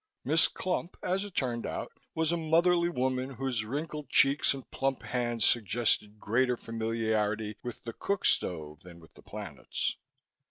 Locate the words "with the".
7.61-7.93, 8.99-9.21